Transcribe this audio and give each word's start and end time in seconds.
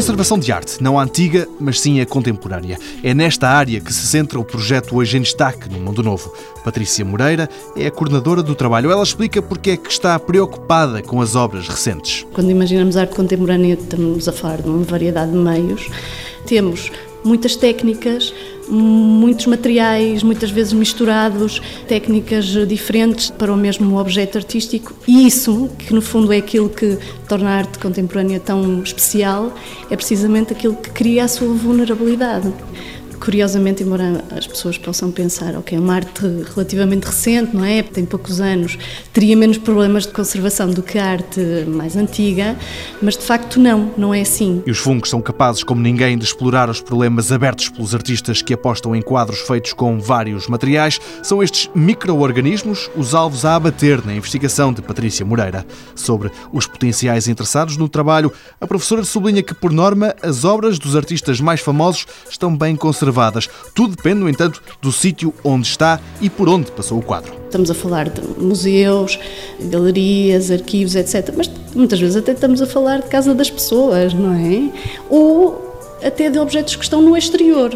conservação 0.00 0.38
de 0.38 0.50
arte, 0.50 0.82
não 0.82 0.98
a 0.98 1.02
antiga, 1.02 1.46
mas 1.60 1.78
sim 1.78 2.00
a 2.00 2.06
contemporânea. 2.06 2.78
É 3.04 3.12
nesta 3.12 3.46
área 3.50 3.78
que 3.82 3.92
se 3.92 4.06
centra 4.06 4.40
o 4.40 4.44
projeto 4.44 4.96
Hoje 4.96 5.18
em 5.18 5.20
Destaque 5.20 5.68
no 5.68 5.78
Mundo 5.78 6.02
Novo. 6.02 6.32
Patrícia 6.64 7.04
Moreira 7.04 7.50
é 7.76 7.86
a 7.86 7.90
coordenadora 7.90 8.42
do 8.42 8.54
trabalho. 8.54 8.90
Ela 8.90 9.02
explica 9.02 9.42
porque 9.42 9.72
é 9.72 9.76
que 9.76 9.90
está 9.90 10.18
preocupada 10.18 11.02
com 11.02 11.20
as 11.20 11.36
obras 11.36 11.68
recentes. 11.68 12.26
Quando 12.32 12.50
imaginamos 12.50 12.96
arte 12.96 13.14
contemporânea, 13.14 13.74
estamos 13.74 14.26
a 14.26 14.32
falar 14.32 14.62
de 14.62 14.70
uma 14.70 14.82
variedade 14.84 15.32
de 15.32 15.36
meios. 15.36 15.86
Temos 16.46 16.90
muitas 17.22 17.54
técnicas, 17.54 18.32
muitos 18.70 19.46
materiais, 19.46 20.22
muitas 20.22 20.50
vezes 20.50 20.72
misturados, 20.72 21.60
técnicas 21.88 22.46
diferentes 22.66 23.30
para 23.30 23.52
o 23.52 23.56
mesmo 23.56 23.98
objeto 23.98 24.38
artístico. 24.38 24.94
E 25.06 25.26
isso, 25.26 25.68
que 25.78 25.92
no 25.92 26.00
fundo 26.00 26.32
é 26.32 26.38
aquilo 26.38 26.68
que 26.68 26.98
torna 27.28 27.50
a 27.50 27.54
arte 27.58 27.78
contemporânea 27.78 28.40
tão 28.40 28.82
especial, 28.82 29.52
é 29.90 29.96
precisamente 29.96 30.52
aquilo 30.52 30.74
que 30.74 30.90
cria 30.90 31.24
a 31.24 31.28
sua 31.28 31.48
vulnerabilidade. 31.48 32.52
Curiosamente, 33.20 33.82
embora 33.82 34.24
as 34.34 34.46
pessoas 34.46 34.78
possam 34.78 35.10
pensar, 35.10 35.54
ok, 35.54 35.76
é 35.76 35.80
uma 35.80 35.94
arte 35.94 36.22
relativamente 36.54 37.04
recente, 37.04 37.54
não 37.54 37.62
é? 37.62 37.82
Tem 37.82 38.06
poucos 38.06 38.40
anos, 38.40 38.78
teria 39.12 39.36
menos 39.36 39.58
problemas 39.58 40.06
de 40.06 40.12
conservação 40.12 40.70
do 40.70 40.82
que 40.82 40.98
a 40.98 41.04
arte 41.04 41.38
mais 41.68 41.96
antiga, 41.96 42.56
mas 43.02 43.18
de 43.18 43.22
facto 43.22 43.60
não, 43.60 43.92
não 43.94 44.14
é 44.14 44.22
assim. 44.22 44.62
E 44.66 44.70
os 44.70 44.78
fungos 44.78 45.10
são 45.10 45.20
capazes, 45.20 45.62
como 45.62 45.82
ninguém, 45.82 46.16
de 46.16 46.24
explorar 46.24 46.70
os 46.70 46.80
problemas 46.80 47.30
abertos 47.30 47.68
pelos 47.68 47.94
artistas 47.94 48.40
que 48.40 48.54
apostam 48.54 48.96
em 48.96 49.02
quadros 49.02 49.40
feitos 49.40 49.74
com 49.74 50.00
vários 50.00 50.48
materiais. 50.48 50.98
São 51.22 51.42
estes 51.42 51.68
micro-organismos 51.74 52.90
os 52.96 53.14
alvos 53.14 53.44
a 53.44 53.54
abater 53.54 54.04
na 54.04 54.14
investigação 54.14 54.72
de 54.72 54.80
Patrícia 54.80 55.26
Moreira. 55.26 55.66
Sobre 55.94 56.30
os 56.50 56.66
potenciais 56.66 57.28
interessados 57.28 57.76
no 57.76 57.86
trabalho, 57.86 58.32
a 58.58 58.66
professora 58.66 59.04
sublinha 59.04 59.42
que, 59.42 59.52
por 59.52 59.72
norma, 59.72 60.14
as 60.22 60.42
obras 60.42 60.78
dos 60.78 60.96
artistas 60.96 61.38
mais 61.38 61.60
famosos 61.60 62.06
estão 62.30 62.56
bem 62.56 62.74
conservadas 62.74 63.09
tudo 63.74 63.96
depende, 63.96 64.20
no 64.20 64.28
entanto, 64.28 64.62
do 64.80 64.92
sítio 64.92 65.32
onde 65.44 65.66
está 65.66 66.00
e 66.20 66.28
por 66.28 66.48
onde 66.48 66.70
passou 66.72 66.98
o 66.98 67.02
quadro. 67.02 67.32
Estamos 67.44 67.70
a 67.70 67.74
falar 67.74 68.08
de 68.08 68.20
museus, 68.40 69.18
galerias, 69.60 70.50
arquivos, 70.50 70.94
etc. 70.94 71.32
Mas 71.36 71.50
muitas 71.74 72.00
vezes 72.00 72.16
até 72.16 72.32
estamos 72.32 72.62
a 72.62 72.66
falar 72.66 73.00
de 73.00 73.08
casa 73.08 73.34
das 73.34 73.50
pessoas, 73.50 74.14
não 74.14 74.32
é? 74.32 74.70
Ou 75.08 75.98
até 76.02 76.30
de 76.30 76.38
objetos 76.38 76.76
que 76.76 76.84
estão 76.84 77.02
no 77.02 77.16
exterior. 77.16 77.70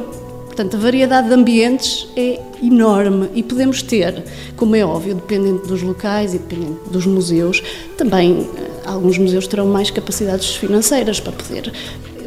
Portanto, 0.46 0.77
a 0.77 0.78
variedade 0.78 1.27
de 1.27 1.34
ambientes 1.34 2.06
é 2.16 2.40
enorme 2.62 3.28
e 3.34 3.42
podemos 3.42 3.82
ter, 3.82 4.22
como 4.56 4.77
é 4.77 4.84
óbvio, 4.84 5.16
dependendo 5.16 5.66
dos 5.66 5.82
locais 5.82 6.32
e 6.32 6.38
dependendo 6.38 6.80
dos 6.88 7.05
museus, 7.06 7.60
também 7.98 8.48
eh, 8.56 8.70
alguns 8.84 9.18
museus 9.18 9.48
terão 9.48 9.66
mais 9.66 9.90
capacidades 9.90 10.55
financeiras 10.55 11.18
para 11.18 11.32
poder 11.32 11.72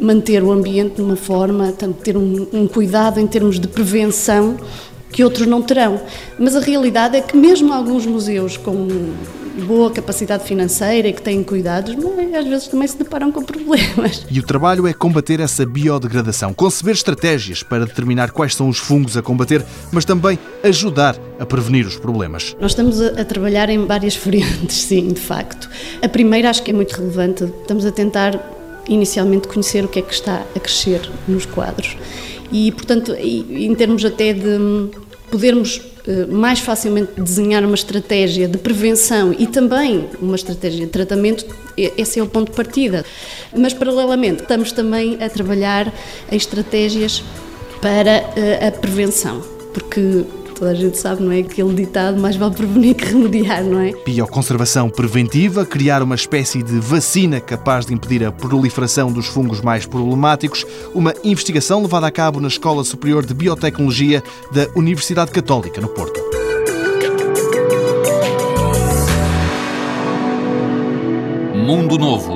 manter 0.00 0.42
o 0.42 0.50
ambiente 0.52 0.96
de 0.96 1.02
uma 1.02 1.16
forma, 1.16 1.72
tanto 1.72 2.00
ter 2.02 2.16
um, 2.16 2.46
um 2.52 2.66
cuidado 2.66 3.20
em 3.20 3.26
termos 3.26 3.58
de 3.58 3.68
prevenção 3.68 4.56
que 5.10 5.24
outros 5.24 5.46
não 5.46 5.62
terão. 5.62 6.00
Mas 6.38 6.54
a 6.54 6.60
realidade 6.60 7.16
é 7.16 7.20
que 7.20 7.36
mesmo 7.36 7.72
alguns 7.72 8.06
museus 8.06 8.56
com 8.56 8.86
boa 9.64 9.90
capacidade 9.90 10.44
financeira 10.44 11.08
e 11.08 11.12
que 11.12 11.22
têm 11.22 11.42
cuidados, 11.42 11.96
mas 11.96 12.34
às 12.34 12.46
vezes 12.46 12.68
também 12.68 12.86
se 12.86 12.96
deparam 12.96 13.32
com 13.32 13.42
problemas. 13.42 14.24
E 14.30 14.38
o 14.38 14.42
trabalho 14.42 14.86
é 14.86 14.92
combater 14.92 15.40
essa 15.40 15.66
biodegradação, 15.66 16.54
conceber 16.54 16.94
estratégias 16.94 17.62
para 17.62 17.84
determinar 17.84 18.30
quais 18.30 18.54
são 18.54 18.68
os 18.68 18.78
fungos 18.78 19.16
a 19.16 19.22
combater, 19.22 19.64
mas 19.90 20.04
também 20.04 20.38
ajudar 20.62 21.16
a 21.38 21.46
prevenir 21.46 21.86
os 21.86 21.96
problemas. 21.96 22.56
Nós 22.60 22.72
estamos 22.72 23.00
a, 23.00 23.20
a 23.20 23.24
trabalhar 23.24 23.68
em 23.68 23.84
várias 23.84 24.14
frentes, 24.16 24.82
sim, 24.82 25.08
de 25.08 25.20
facto. 25.20 25.68
A 26.02 26.08
primeira 26.08 26.50
acho 26.50 26.62
que 26.62 26.70
é 26.70 26.74
muito 26.74 26.92
relevante, 26.92 27.44
estamos 27.44 27.84
a 27.84 27.90
tentar 27.90 28.57
inicialmente 28.88 29.48
conhecer 29.48 29.84
o 29.84 29.88
que 29.88 29.98
é 29.98 30.02
que 30.02 30.12
está 30.12 30.44
a 30.54 30.60
crescer 30.60 31.08
nos 31.26 31.46
quadros. 31.46 31.96
E, 32.50 32.72
portanto, 32.72 33.14
em 33.14 33.74
termos 33.74 34.04
até 34.04 34.32
de 34.32 34.90
podermos 35.30 35.82
eh, 36.06 36.24
mais 36.26 36.60
facilmente 36.60 37.20
desenhar 37.20 37.62
uma 37.62 37.74
estratégia 37.74 38.48
de 38.48 38.56
prevenção 38.56 39.34
e 39.38 39.46
também 39.46 40.08
uma 40.22 40.36
estratégia 40.36 40.86
de 40.86 40.90
tratamento, 40.90 41.44
esse 41.76 42.18
é 42.18 42.22
o 42.22 42.26
ponto 42.26 42.50
de 42.50 42.56
partida. 42.56 43.04
Mas, 43.54 43.74
paralelamente, 43.74 44.40
estamos 44.42 44.72
também 44.72 45.18
a 45.22 45.28
trabalhar 45.28 45.92
em 46.32 46.36
estratégias 46.36 47.22
para 47.82 48.32
eh, 48.36 48.68
a 48.68 48.72
prevenção, 48.72 49.42
porque 49.74 50.24
toda 50.58 50.72
a 50.72 50.74
gente 50.74 50.98
sabe, 50.98 51.22
não 51.22 51.30
é? 51.30 51.40
Aquele 51.40 51.72
ditado, 51.74 52.20
mais 52.20 52.36
vale 52.36 52.54
prevenir 52.54 52.94
que 52.94 53.04
remediar, 53.04 53.62
não 53.64 53.80
é? 53.80 53.92
Bioconservação 54.04 54.90
preventiva, 54.90 55.64
criar 55.64 56.02
uma 56.02 56.14
espécie 56.14 56.62
de 56.62 56.78
vacina 56.80 57.40
capaz 57.40 57.86
de 57.86 57.94
impedir 57.94 58.24
a 58.24 58.32
proliferação 58.32 59.12
dos 59.12 59.26
fungos 59.26 59.60
mais 59.60 59.86
problemáticos, 59.86 60.66
uma 60.94 61.14
investigação 61.22 61.82
levada 61.82 62.06
a 62.06 62.10
cabo 62.10 62.40
na 62.40 62.48
Escola 62.48 62.82
Superior 62.84 63.24
de 63.24 63.34
Biotecnologia 63.34 64.22
da 64.52 64.66
Universidade 64.74 65.30
Católica, 65.30 65.80
no 65.80 65.88
Porto. 65.88 66.20
Mundo 71.54 71.98
Novo, 71.98 72.34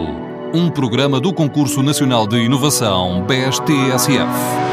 um 0.52 0.70
programa 0.70 1.18
do 1.18 1.32
Concurso 1.32 1.82
Nacional 1.82 2.26
de 2.26 2.36
Inovação 2.36 3.24
BSTSF. 3.26 4.71